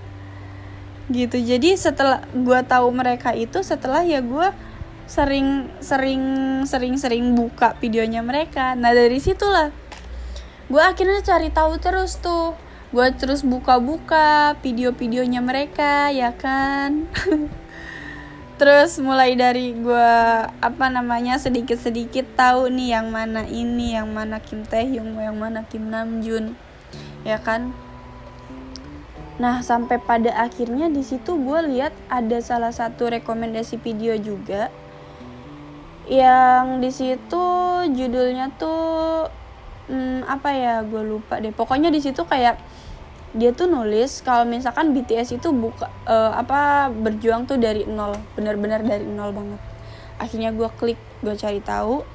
Gitu. 1.11 1.39
Jadi 1.43 1.75
setelah 1.75 2.23
gue 2.31 2.61
tahu 2.67 2.91
mereka 2.95 3.35
itu 3.35 3.63
setelah 3.63 4.07
ya 4.07 4.23
gue 4.23 4.55
sering 5.05 5.69
sering 5.85 6.23
sering 6.65 6.95
sering 6.99 7.35
buka 7.35 7.75
videonya 7.79 8.23
mereka. 8.23 8.75
Nah 8.75 8.95
dari 8.95 9.19
situlah 9.19 9.71
gue 10.65 10.81
akhirnya 10.83 11.23
cari 11.23 11.51
tahu 11.51 11.79
terus 11.79 12.19
tuh. 12.19 12.59
Gue 12.95 13.11
terus 13.11 13.43
buka-buka 13.43 14.55
video-videonya 14.63 15.43
mereka 15.43 16.15
ya 16.15 16.31
kan 16.31 17.11
terus 18.55 19.03
mulai 19.03 19.35
dari 19.35 19.75
gue 19.75 20.11
apa 20.47 20.87
namanya 20.87 21.43
sedikit 21.43 21.75
sedikit 21.75 22.23
tahu 22.39 22.71
nih 22.71 22.95
yang 22.99 23.11
mana 23.11 23.43
ini 23.51 23.99
yang 23.99 24.15
mana 24.15 24.39
Kim 24.39 24.63
Taehyung 24.63 25.19
yang 25.19 25.35
mana 25.35 25.67
Kim 25.67 25.91
Namjoon 25.91 26.55
ya 27.27 27.43
kan? 27.43 27.75
Nah 29.43 29.59
sampai 29.67 29.99
pada 29.99 30.31
akhirnya 30.39 30.87
di 30.87 31.03
situ 31.03 31.35
gue 31.35 31.61
lihat 31.75 31.91
ada 32.07 32.39
salah 32.39 32.71
satu 32.71 33.11
rekomendasi 33.11 33.83
video 33.83 34.15
juga 34.15 34.71
yang 36.07 36.85
di 36.85 36.93
situ 36.93 37.45
judulnya 37.91 38.53
tuh 38.61 39.27
hmm, 39.89 40.29
apa 40.31 40.55
ya 40.55 40.75
gue 40.87 41.03
lupa 41.03 41.43
deh. 41.43 41.51
Pokoknya 41.51 41.91
di 41.91 41.99
situ 41.99 42.23
kayak 42.23 42.61
dia 43.35 43.51
tuh 43.51 43.67
nulis 43.67 44.23
kalau 44.23 44.47
misalkan 44.47 44.95
BTS 44.95 45.43
itu 45.43 45.51
buka 45.51 45.91
uh, 46.07 46.39
apa 46.39 46.87
berjuang 46.95 47.51
tuh 47.51 47.59
dari 47.59 47.83
nol 47.83 48.15
benar-benar 48.39 48.87
dari 48.87 49.03
nol 49.03 49.35
banget. 49.35 49.61
Akhirnya 50.23 50.55
gue 50.55 50.71
klik 50.79 51.01
gue 51.19 51.35
cari 51.35 51.59
tahu. 51.59 52.07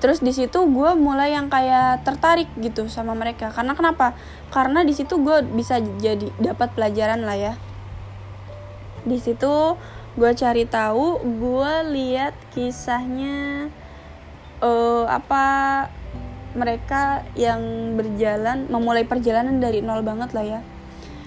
Terus 0.00 0.18
di 0.24 0.32
situ 0.32 0.58
gue 0.66 0.90
mulai 0.96 1.36
yang 1.36 1.52
kayak 1.52 2.02
tertarik 2.08 2.48
gitu 2.58 2.88
sama 2.88 3.12
mereka. 3.12 3.52
Karena 3.52 3.76
kenapa? 3.76 4.16
Karena 4.48 4.80
di 4.80 4.96
situ 4.96 5.20
gue 5.20 5.44
bisa 5.44 5.78
jadi 6.00 6.32
dapat 6.40 6.72
pelajaran 6.72 7.22
lah 7.22 7.36
ya. 7.36 7.54
Di 9.04 9.20
situ 9.20 9.76
gue 10.16 10.30
cari 10.32 10.64
tahu 10.64 11.20
gue 11.20 11.72
lihat 11.92 12.32
kisahnya 12.56 13.68
uh, 14.64 15.04
apa 15.04 15.44
mereka 16.52 17.24
yang 17.36 17.94
berjalan 17.96 18.68
memulai 18.68 19.04
perjalanan 19.08 19.60
dari 19.60 19.80
nol 19.80 20.04
banget 20.04 20.30
lah 20.36 20.44
ya. 20.44 20.60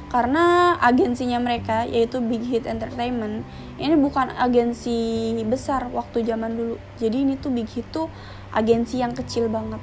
Karena 0.10 0.78
agensinya 0.80 1.42
mereka 1.42 1.84
yaitu 1.84 2.24
Big 2.24 2.46
Hit 2.48 2.70
Entertainment 2.70 3.44
ini 3.82 3.96
bukan 4.00 4.32
agensi 4.38 5.34
besar 5.44 5.92
waktu 5.92 6.24
zaman 6.24 6.56
dulu. 6.56 6.76
Jadi 7.02 7.26
ini 7.26 7.36
tuh 7.36 7.52
Big 7.52 7.68
Hit 7.74 7.90
tuh 7.92 8.08
agensi 8.56 9.02
yang 9.02 9.12
kecil 9.12 9.52
banget. 9.52 9.82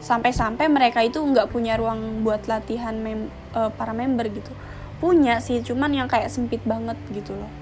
Sampai-sampai 0.00 0.70
mereka 0.70 1.04
itu 1.04 1.20
nggak 1.20 1.50
punya 1.50 1.76
ruang 1.76 2.24
buat 2.24 2.46
latihan 2.46 2.96
mem 2.96 3.28
uh, 3.52 3.68
para 3.74 3.92
member 3.92 4.30
gitu. 4.30 4.52
Punya 5.00 5.40
sih 5.40 5.64
cuman 5.64 5.90
yang 5.96 6.08
kayak 6.08 6.30
sempit 6.30 6.60
banget 6.62 6.96
gitu 7.10 7.34
loh 7.34 7.59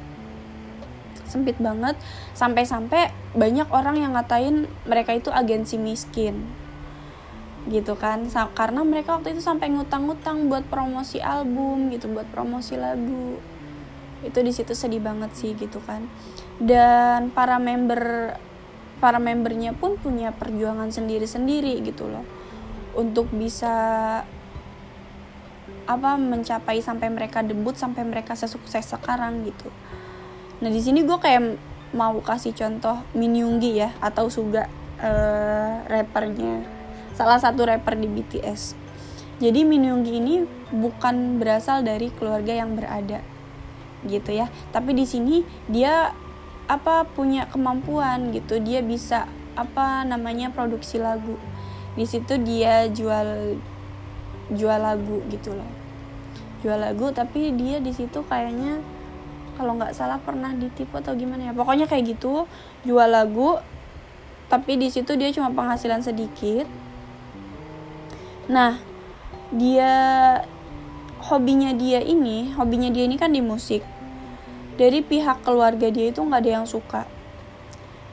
sempit 1.29 1.57
banget. 1.61 1.95
Sampai-sampai 2.35 3.13
banyak 3.37 3.69
orang 3.71 4.01
yang 4.01 4.17
ngatain 4.17 4.67
mereka 4.89 5.15
itu 5.15 5.29
agensi 5.29 5.77
miskin. 5.77 6.43
Gitu 7.69 7.95
kan. 8.01 8.27
Karena 8.57 8.83
mereka 8.83 9.21
waktu 9.21 9.37
itu 9.37 9.45
sampai 9.45 9.69
ngutang-ngutang 9.71 10.49
buat 10.49 10.65
promosi 10.67 11.21
album 11.21 11.93
gitu 11.93 12.09
buat 12.11 12.27
promosi 12.33 12.75
lagu. 12.81 13.39
Itu 14.25 14.43
di 14.43 14.51
situ 14.51 14.73
sedih 14.75 15.05
banget 15.05 15.31
sih 15.37 15.53
gitu 15.55 15.79
kan. 15.85 16.09
Dan 16.59 17.31
para 17.31 17.61
member 17.63 18.35
para 18.99 19.23
membernya 19.23 19.79
pun 19.79 19.95
punya 19.95 20.35
perjuangan 20.35 20.91
sendiri-sendiri 20.91 21.79
gitu 21.87 22.11
loh. 22.11 22.27
Untuk 22.99 23.31
bisa 23.31 23.79
apa 25.89 26.21
mencapai 26.21 26.85
sampai 26.85 27.09
mereka 27.09 27.41
debut 27.41 27.73
sampai 27.73 28.05
mereka 28.05 28.37
sesukses 28.37 28.85
sekarang 28.85 29.41
gitu 29.49 29.73
nah 30.59 30.71
di 30.71 30.81
sini 30.83 31.07
gue 31.07 31.19
kayak 31.19 31.55
mau 31.95 32.19
kasih 32.21 32.53
contoh 32.53 33.01
Min 33.17 33.33
Yoongi 33.33 33.81
ya 33.81 33.95
atau 34.03 34.29
Suga 34.29 34.69
uh, 35.01 35.73
rappernya. 35.89 36.67
Salah 37.17 37.41
satu 37.41 37.67
rapper 37.67 37.99
di 37.99 38.07
BTS 38.07 38.89
jadi 39.39 39.63
Min 39.63 39.87
Yoongi 39.87 40.19
ini 40.19 40.35
bukan 40.75 41.39
berasal 41.39 41.87
dari 41.87 42.11
keluarga 42.11 42.59
yang 42.59 42.75
berada 42.75 43.23
gitu 44.03 44.35
ya. 44.35 44.51
Tapi 44.75 44.99
di 44.99 45.07
sini 45.07 45.47
dia 45.71 46.11
apa 46.67 47.07
punya 47.07 47.47
kemampuan 47.47 48.35
gitu. 48.35 48.59
Dia 48.59 48.83
bisa 48.83 49.31
apa 49.55 50.03
namanya 50.03 50.51
produksi 50.51 50.99
lagu. 50.99 51.39
Di 51.95 52.03
situ 52.03 52.35
dia 52.43 52.91
jual 52.91 53.63
jual 54.51 54.79
lagu 54.83 55.23
gitu 55.31 55.55
loh. 55.55 55.71
Jual 56.67 56.83
lagu 56.83 57.15
tapi 57.15 57.55
dia 57.55 57.79
di 57.79 57.95
situ 57.95 58.27
kayaknya 58.27 58.83
kalau 59.59 59.75
nggak 59.75 59.91
salah 59.91 60.23
pernah 60.23 60.55
ditipu 60.55 61.03
atau 61.03 61.19
gimana 61.19 61.51
ya. 61.51 61.53
Pokoknya 61.53 61.91
kayak 61.91 62.15
gitu 62.15 62.47
jual 62.87 63.11
lagu 63.11 63.59
tapi 64.47 64.79
di 64.79 64.89
situ 64.89 65.19
dia 65.19 65.35
cuma 65.35 65.51
penghasilan 65.51 66.01
sedikit. 66.01 66.71
Nah 68.47 68.79
dia 69.51 69.93
hobinya 71.27 71.75
dia 71.75 71.99
ini 71.99 72.55
hobinya 72.55 72.89
dia 72.95 73.05
ini 73.11 73.19
kan 73.19 73.35
di 73.35 73.43
musik. 73.43 73.83
Dari 74.79 75.03
pihak 75.03 75.43
keluarga 75.43 75.91
dia 75.91 76.15
itu 76.15 76.23
nggak 76.23 76.41
ada 76.47 76.51
yang 76.63 76.67
suka. 76.71 77.03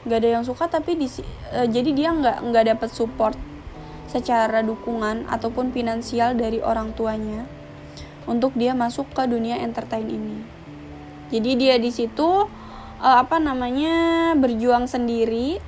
Nggak 0.02 0.18
ada 0.18 0.28
yang 0.42 0.44
suka 0.44 0.66
tapi 0.66 0.98
di 0.98 1.06
uh, 1.54 1.70
jadi 1.70 1.90
dia 1.94 2.10
nggak 2.10 2.42
nggak 2.42 2.64
dapat 2.74 2.90
support 2.90 3.38
secara 4.10 4.66
dukungan 4.66 5.30
ataupun 5.30 5.70
finansial 5.70 6.34
dari 6.34 6.58
orang 6.58 6.90
tuanya 6.94 7.46
untuk 8.26 8.54
dia 8.58 8.74
masuk 8.74 9.06
ke 9.14 9.22
dunia 9.26 9.62
entertain 9.62 10.06
ini 10.06 10.55
jadi 11.26 11.50
dia 11.58 11.74
di 11.82 11.90
situ 11.90 12.46
uh, 13.02 13.16
apa 13.18 13.42
namanya 13.42 14.32
berjuang 14.38 14.86
sendiri 14.86 15.58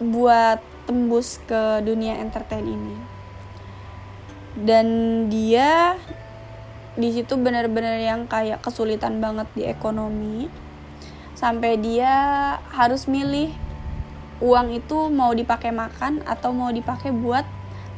buat 0.00 0.62
tembus 0.88 1.42
ke 1.44 1.84
dunia 1.84 2.18
entertain 2.22 2.64
ini. 2.64 2.96
Dan 4.56 4.86
dia 5.30 5.94
di 6.98 7.10
situ 7.14 7.38
benar-benar 7.38 8.02
yang 8.02 8.26
kayak 8.26 8.62
kesulitan 8.62 9.22
banget 9.22 9.46
di 9.54 9.62
ekonomi. 9.66 10.50
Sampai 11.38 11.80
dia 11.80 12.12
harus 12.74 13.08
milih 13.08 13.54
uang 14.40 14.76
itu 14.76 15.08
mau 15.12 15.32
dipakai 15.32 15.72
makan 15.72 16.24
atau 16.24 16.52
mau 16.52 16.72
dipakai 16.72 17.12
buat 17.12 17.44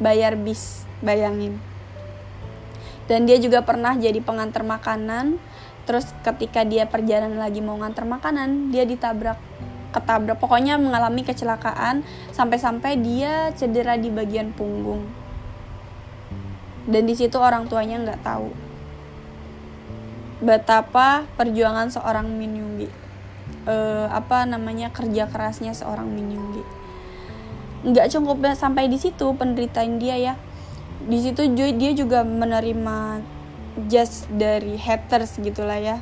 bayar 0.02 0.34
bis 0.38 0.84
bayangin. 1.00 1.58
Dan 3.10 3.26
dia 3.26 3.38
juga 3.38 3.66
pernah 3.66 3.98
jadi 3.98 4.22
pengantar 4.22 4.62
makanan 4.62 5.38
terus 5.84 6.10
ketika 6.22 6.62
dia 6.62 6.86
perjalanan 6.86 7.38
lagi 7.38 7.58
mau 7.58 7.78
ngantar 7.78 8.06
makanan 8.06 8.70
dia 8.70 8.86
ditabrak. 8.86 9.38
Ketabrak. 9.92 10.40
Pokoknya 10.40 10.80
mengalami 10.80 11.20
kecelakaan 11.20 12.00
sampai-sampai 12.32 12.96
dia 12.96 13.52
cedera 13.52 14.00
di 14.00 14.08
bagian 14.08 14.54
punggung. 14.56 15.04
Dan 16.88 17.04
di 17.06 17.14
situ 17.14 17.36
orang 17.38 17.68
tuanya 17.68 18.00
nggak 18.00 18.22
tahu 18.24 18.50
betapa 20.42 21.22
perjuangan 21.38 21.86
seorang 21.86 22.26
Min 22.26 22.58
Yoongi 22.58 22.90
uh, 23.70 24.10
apa 24.10 24.42
namanya 24.42 24.90
kerja 24.90 25.30
kerasnya 25.30 25.70
seorang 25.70 26.10
Min 26.10 26.34
Yoongi 26.34 26.82
nggak 27.82 28.14
cukup 28.14 28.38
sampai 28.54 28.86
di 28.86 28.94
situ 28.94 29.34
penderitaan 29.34 29.98
dia 29.98 30.14
ya. 30.14 30.34
Di 31.02 31.18
situ 31.18 31.50
dia 31.50 31.90
juga 31.98 32.22
menerima 32.22 33.18
just 33.88 34.28
dari 34.28 34.76
haters 34.76 35.40
gitulah 35.40 35.80
ya. 35.80 35.96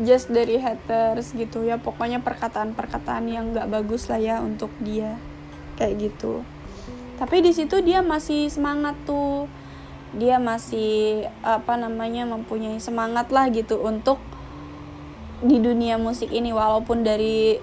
Just 0.00 0.32
dari 0.32 0.56
haters 0.58 1.36
gitu 1.36 1.62
ya. 1.62 1.78
Pokoknya 1.78 2.24
perkataan-perkataan 2.24 3.24
yang 3.28 3.52
nggak 3.52 3.68
bagus 3.70 4.08
lah 4.08 4.18
ya 4.18 4.40
untuk 4.42 4.72
dia. 4.82 5.20
Kayak 5.78 6.10
gitu. 6.10 6.42
Tapi 7.20 7.44
di 7.44 7.52
situ 7.54 7.78
dia 7.84 8.02
masih 8.02 8.50
semangat 8.50 8.98
tuh. 9.06 9.46
Dia 10.12 10.36
masih 10.36 11.24
apa 11.40 11.78
namanya 11.80 12.28
mempunyai 12.28 12.76
semangat 12.82 13.32
lah 13.32 13.48
gitu 13.48 13.80
untuk 13.80 14.20
di 15.40 15.62
dunia 15.62 15.96
musik 15.96 16.28
ini. 16.34 16.50
Walaupun 16.50 17.06
dari 17.06 17.56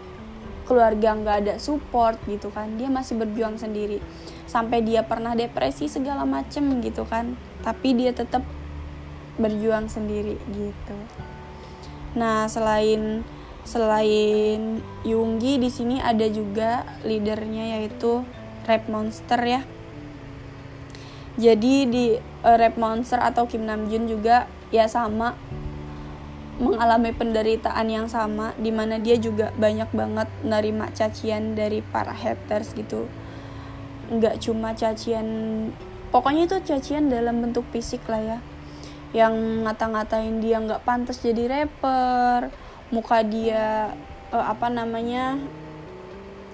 keluarga 0.70 1.18
nggak 1.18 1.38
ada 1.42 1.56
support 1.58 2.22
gitu 2.30 2.54
kan. 2.54 2.78
Dia 2.78 2.94
masih 2.94 3.18
berjuang 3.18 3.58
sendiri. 3.58 3.98
Sampai 4.46 4.86
dia 4.86 5.02
pernah 5.02 5.34
depresi 5.34 5.90
segala 5.90 6.30
macem 6.30 6.78
gitu 6.86 7.10
kan. 7.10 7.34
Tapi 7.66 7.98
dia 7.98 8.14
tetap 8.14 8.46
berjuang 9.42 9.90
sendiri 9.90 10.38
gitu. 10.54 10.96
Nah 12.14 12.46
selain 12.46 13.26
selain 13.66 14.82
Yunggi 15.02 15.58
di 15.58 15.70
sini 15.74 15.98
ada 15.98 16.30
juga 16.30 16.86
leadernya 17.02 17.80
yaitu 17.80 18.22
Rap 18.70 18.86
Monster 18.86 19.42
ya. 19.42 19.62
Jadi 21.40 21.74
di 21.88 22.06
uh, 22.20 22.58
Rap 22.60 22.76
Monster 22.76 23.18
atau 23.18 23.48
Kim 23.48 23.64
Namjoon 23.64 24.06
juga 24.12 24.46
ya 24.70 24.86
sama 24.86 25.34
mengalami 26.60 27.16
penderitaan 27.16 27.88
yang 27.88 28.08
sama 28.12 28.52
di 28.60 28.70
mana 28.70 29.00
dia 29.00 29.16
juga 29.16 29.56
banyak 29.56 29.90
banget 29.96 30.28
nerima 30.44 30.92
cacian 30.92 31.56
dari 31.56 31.80
para 31.80 32.12
haters 32.12 32.76
gitu. 32.76 33.08
Nggak 34.12 34.44
cuma 34.44 34.76
cacian 34.76 35.28
pokoknya 36.12 36.52
itu 36.52 36.58
cacian 36.68 37.08
dalam 37.08 37.40
bentuk 37.40 37.64
fisik 37.72 38.04
lah 38.12 38.20
ya. 38.20 38.40
Yang 39.16 39.66
ngata-ngatain 39.66 40.44
dia 40.44 40.60
nggak 40.60 40.84
pantas 40.84 41.24
jadi 41.24 41.48
rapper 41.50 42.52
muka 42.92 43.22
dia 43.24 43.96
uh, 44.34 44.46
apa 44.50 44.68
namanya 44.70 45.38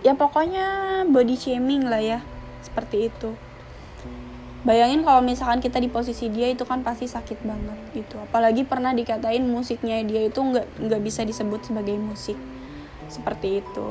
ya 0.03 0.13
pokoknya 0.13 1.01
body 1.09 1.35
shaming 1.35 1.87
lah 1.87 2.03
ya 2.03 2.19
seperti 2.61 3.09
itu 3.09 3.33
bayangin 4.65 5.05
kalau 5.05 5.21
misalkan 5.21 5.61
kita 5.61 5.77
di 5.77 5.87
posisi 5.87 6.27
dia 6.33 6.49
itu 6.49 6.65
kan 6.65 6.81
pasti 6.81 7.05
sakit 7.05 7.45
banget 7.45 7.79
gitu. 7.93 8.17
Apalagi 8.17 8.65
pernah 8.65 8.91
dikatain 8.91 9.45
musiknya 9.45 10.01
dia 10.01 10.25
itu 10.25 10.41
nggak 10.41 10.89
nggak 10.89 11.01
bisa 11.05 11.21
disebut 11.21 11.69
sebagai 11.69 11.95
musik. 12.01 12.35
Seperti 13.07 13.61
itu. 13.61 13.87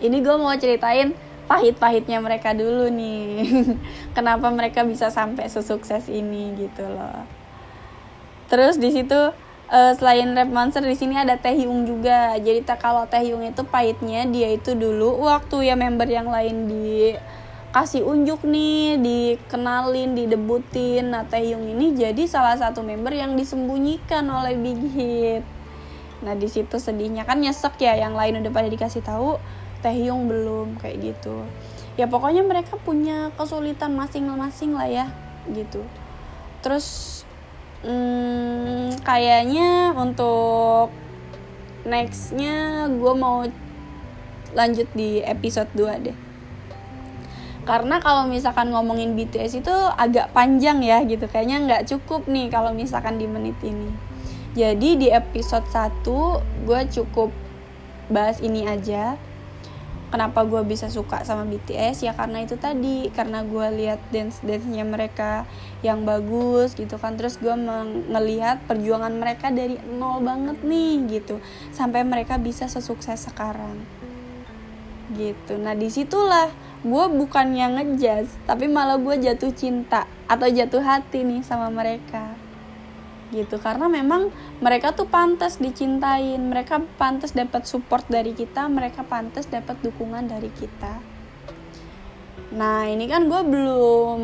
Ini 0.00 0.16
gue 0.22 0.36
mau 0.38 0.54
ceritain 0.54 1.12
pahit-pahitnya 1.50 2.22
mereka 2.22 2.54
dulu 2.54 2.86
nih. 2.88 3.42
Kenapa 4.16 4.48
mereka 4.54 4.86
bisa 4.86 5.10
sampai 5.10 5.50
sesukses 5.50 6.06
ini 6.06 6.54
gitu 6.54 6.86
loh. 6.86 7.26
Terus 8.46 8.78
di 8.78 8.94
situ 8.94 9.34
uh, 9.70 9.92
selain 9.98 10.30
rap 10.38 10.50
monster 10.50 10.82
di 10.86 10.94
sini 10.94 11.18
ada 11.18 11.34
Taehyung 11.34 11.82
juga. 11.82 12.38
Jadi 12.38 12.62
tak 12.62 12.78
kalau 12.86 13.06
Taehyung 13.10 13.42
itu 13.42 13.66
pahitnya 13.66 14.22
dia 14.30 14.54
itu 14.54 14.78
dulu 14.78 15.26
waktu 15.26 15.66
ya 15.66 15.74
member 15.74 16.06
yang 16.06 16.30
lain 16.30 16.70
di 16.70 17.18
kasih 17.70 18.02
unjuk 18.02 18.42
nih 18.42 18.98
dikenalin 18.98 20.18
didebutin. 20.18 21.14
Nah 21.14 21.22
Taehyung 21.26 21.62
ini 21.70 21.94
jadi 21.94 22.26
salah 22.26 22.58
satu 22.58 22.82
member 22.82 23.14
yang 23.14 23.38
disembunyikan 23.38 24.26
oleh 24.26 24.58
Big 24.58 24.80
Hit. 24.90 25.44
Nah 26.26 26.34
di 26.34 26.50
situ 26.50 26.76
sedihnya. 26.82 27.22
Kan 27.22 27.38
nyesek 27.38 27.78
ya 27.78 27.94
yang 27.94 28.18
lain 28.18 28.42
udah 28.42 28.50
pada 28.50 28.66
dikasih 28.66 29.06
tahu 29.06 29.38
Taehyung 29.86 30.26
belum 30.26 30.82
kayak 30.82 31.14
gitu. 31.14 31.46
Ya 31.94 32.10
pokoknya 32.10 32.42
mereka 32.42 32.74
punya 32.82 33.30
kesulitan 33.38 33.94
masing-masing 33.94 34.74
lah 34.74 34.90
ya 34.90 35.06
gitu. 35.46 35.86
Terus 36.66 37.22
hmm, 37.86 38.98
kayaknya 39.06 39.94
untuk 39.94 40.90
nextnya 41.86 42.90
gue 42.90 43.14
mau 43.14 43.46
lanjut 44.52 44.90
di 44.92 45.22
episode 45.22 45.70
2 45.78 46.06
deh 46.10 46.29
karena 47.70 48.02
kalau 48.02 48.26
misalkan 48.26 48.74
ngomongin 48.74 49.14
BTS 49.14 49.62
itu 49.62 49.70
agak 49.94 50.34
panjang 50.34 50.82
ya 50.82 51.06
gitu. 51.06 51.30
Kayaknya 51.30 51.58
nggak 51.70 51.82
cukup 51.86 52.26
nih 52.26 52.50
kalau 52.50 52.74
misalkan 52.74 53.14
di 53.14 53.30
menit 53.30 53.54
ini. 53.62 53.94
Jadi 54.58 54.98
di 54.98 55.06
episode 55.14 55.62
1 55.70 56.02
gue 56.66 56.80
cukup 56.90 57.30
bahas 58.10 58.42
ini 58.42 58.66
aja. 58.66 59.14
Kenapa 60.10 60.42
gue 60.42 60.58
bisa 60.66 60.90
suka 60.90 61.22
sama 61.22 61.46
BTS 61.46 62.10
ya 62.10 62.18
karena 62.18 62.42
itu 62.42 62.58
tadi. 62.58 63.06
Karena 63.14 63.46
gue 63.46 63.66
lihat 63.78 64.02
dance 64.10 64.42
dance 64.42 64.66
nya 64.66 64.82
mereka 64.82 65.46
yang 65.86 66.02
bagus 66.02 66.74
gitu 66.74 66.98
kan. 66.98 67.14
Terus 67.14 67.38
gue 67.38 67.54
ngelihat 68.10 68.66
perjuangan 68.66 69.14
mereka 69.14 69.54
dari 69.54 69.78
nol 69.86 70.26
banget 70.26 70.58
nih 70.66 71.06
gitu. 71.06 71.38
Sampai 71.70 72.02
mereka 72.02 72.34
bisa 72.34 72.66
sesukses 72.66 73.30
sekarang 73.30 73.99
gitu. 75.14 75.58
Nah 75.58 75.74
di 75.74 75.90
situlah 75.90 76.50
gue 76.80 77.04
bukannya 77.12 77.76
ngejazz 77.76 78.40
tapi 78.48 78.64
malah 78.70 78.96
gue 78.96 79.20
jatuh 79.20 79.52
cinta 79.52 80.08
atau 80.24 80.48
jatuh 80.48 80.82
hati 80.82 81.26
nih 81.26 81.42
sama 81.42 81.68
mereka. 81.68 82.34
Gitu 83.30 83.62
karena 83.62 83.86
memang 83.86 84.34
mereka 84.58 84.90
tuh 84.90 85.06
pantas 85.06 85.62
dicintain 85.62 86.38
mereka 86.38 86.82
pantas 86.98 87.30
dapat 87.30 87.66
support 87.66 88.06
dari 88.10 88.34
kita 88.34 88.66
mereka 88.66 89.06
pantas 89.06 89.46
dapat 89.46 89.78
dukungan 89.82 90.26
dari 90.26 90.50
kita. 90.50 90.98
Nah 92.54 92.90
ini 92.90 93.06
kan 93.06 93.30
gue 93.30 93.42
belum 93.46 94.20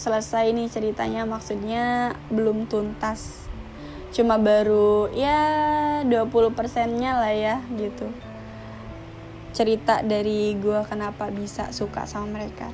selesai 0.00 0.48
nih 0.56 0.68
ceritanya 0.72 1.28
maksudnya 1.28 2.16
belum 2.32 2.64
tuntas. 2.68 3.44
Cuma 4.10 4.40
baru 4.40 5.12
ya 5.12 5.38
20 6.02 6.56
persennya 6.56 7.14
lah 7.14 7.30
ya 7.30 7.56
gitu 7.78 8.29
cerita 9.50 10.00
dari 10.06 10.54
gue 10.54 10.80
kenapa 10.86 11.28
bisa 11.30 11.74
suka 11.74 12.06
sama 12.06 12.40
mereka. 12.40 12.70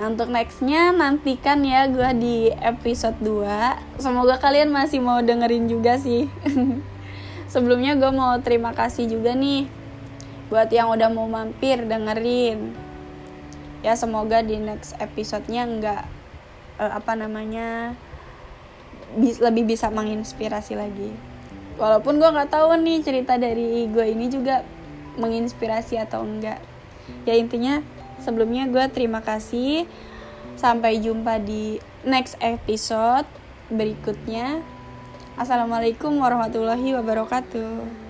Nah 0.00 0.08
untuk 0.08 0.32
nextnya 0.32 0.88
nantikan 0.92 1.60
ya 1.64 1.84
gue 1.84 2.10
di 2.16 2.36
episode 2.48 3.20
2 3.20 4.00
Semoga 4.00 4.40
kalian 4.40 4.72
masih 4.72 5.04
mau 5.04 5.20
dengerin 5.20 5.68
juga 5.68 6.00
sih. 6.00 6.32
Sebelumnya 7.52 7.92
gue 8.00 8.08
mau 8.08 8.40
terima 8.40 8.72
kasih 8.72 9.04
juga 9.04 9.36
nih 9.36 9.68
Buat 10.48 10.72
yang 10.72 10.88
udah 10.92 11.08
mau 11.12 11.28
mampir 11.28 11.84
dengerin. 11.84 12.72
Ya 13.84 13.98
semoga 13.98 14.40
di 14.40 14.56
next 14.56 14.96
episodenya 14.96 15.68
nggak 15.68 16.02
uh, 16.80 16.92
Apa 16.96 17.12
namanya 17.12 17.92
bis, 19.16 19.44
Lebih 19.44 19.76
bisa 19.76 19.92
menginspirasi 19.92 20.72
lagi. 20.72 21.12
Walaupun 21.76 22.16
gue 22.16 22.28
nggak 22.32 22.52
tahu 22.52 22.80
nih 22.80 23.04
cerita 23.04 23.36
dari 23.36 23.88
gue 23.92 24.06
ini 24.08 24.28
juga 24.32 24.64
menginspirasi 25.18 25.98
atau 26.00 26.24
enggak 26.24 26.62
Ya 27.26 27.34
intinya 27.34 27.82
Sebelumnya 28.22 28.70
gue 28.70 28.86
terima 28.94 29.18
kasih. 29.18 29.90
Sampai 30.54 31.02
jumpa 31.02 31.42
di 31.42 31.82
next 32.06 32.38
episode 32.38 33.26
berikutnya. 33.66 34.62
Assalamualaikum 35.34 36.22
warahmatullahi 36.22 36.94
wabarakatuh. 36.94 38.01